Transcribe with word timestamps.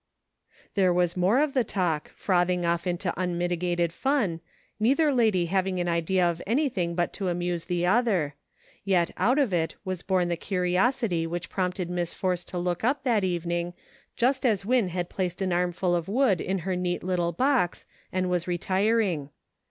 There 0.73 0.91
was 0.91 1.15
more 1.15 1.37
of 1.37 1.53
the 1.53 1.63
talk, 1.63 2.09
frothing 2.13 2.65
off 2.65 2.87
into 2.87 3.13
unmitigated 3.17 3.93
fun, 3.93 4.41
neither 4.79 5.13
lady 5.13 5.45
having 5.45 5.79
an 5.79 5.87
idea 5.87 6.25
of 6.25 6.41
anything 6.47 6.95
but 6.95 7.13
to 7.13 7.27
amuse 7.27 7.65
the 7.65 7.85
other; 7.85 8.33
yet 8.83 9.11
out 9.15 9.37
of 9.37 9.53
it 9.53 9.75
was 9.85 10.01
born 10.01 10.27
the 10.27 10.35
curiosity 10.35 11.27
which 11.27 11.51
prompted 11.51 11.87
Miss 11.91 12.15
Force 12.15 12.43
to 12.45 12.57
look 12.57 12.83
up 12.83 13.03
that 13.03 13.23
evening 13.23 13.75
just 14.15 14.43
as 14.43 14.65
Win 14.65 14.87
had 14.87 15.07
placed 15.07 15.39
an 15.39 15.53
armful 15.53 15.93
of 15.95 16.07
wood 16.09 16.41
in 16.41 16.57
her 16.65 16.75
neat 16.75 17.03
little 17.03 17.31
box, 17.31 17.85
and 18.11 18.27
was 18.27 18.47
retiring. 18.47 19.29